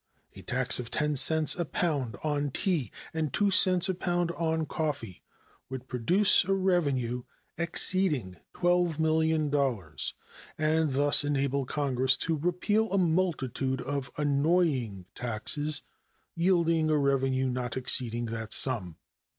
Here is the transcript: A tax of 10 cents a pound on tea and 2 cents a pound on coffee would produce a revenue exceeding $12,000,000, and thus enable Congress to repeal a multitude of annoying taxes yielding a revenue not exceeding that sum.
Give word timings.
A 0.33 0.41
tax 0.41 0.79
of 0.79 0.89
10 0.89 1.15
cents 1.15 1.53
a 1.53 1.63
pound 1.63 2.15
on 2.23 2.49
tea 2.49 2.91
and 3.13 3.31
2 3.31 3.51
cents 3.51 3.87
a 3.87 3.93
pound 3.93 4.31
on 4.31 4.65
coffee 4.65 5.21
would 5.69 5.87
produce 5.87 6.43
a 6.43 6.55
revenue 6.55 7.21
exceeding 7.55 8.37
$12,000,000, 8.55 10.13
and 10.57 10.89
thus 10.89 11.23
enable 11.23 11.67
Congress 11.67 12.17
to 12.17 12.35
repeal 12.35 12.91
a 12.91 12.97
multitude 12.97 13.79
of 13.83 14.09
annoying 14.17 15.05
taxes 15.13 15.83
yielding 16.33 16.89
a 16.89 16.97
revenue 16.97 17.45
not 17.47 17.77
exceeding 17.77 18.25
that 18.25 18.53
sum. 18.53 18.97